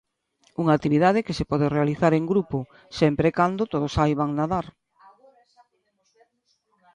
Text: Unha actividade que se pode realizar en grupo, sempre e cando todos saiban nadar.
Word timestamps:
Unha 0.61 0.75
actividade 0.77 1.25
que 1.25 1.37
se 1.37 1.47
pode 1.51 1.67
realizar 1.75 2.11
en 2.15 2.25
grupo, 2.31 2.57
sempre 2.99 3.25
e 3.29 3.35
cando 3.39 3.63
todos 3.73 3.93
saiban 3.97 4.29
nadar. 4.37 4.67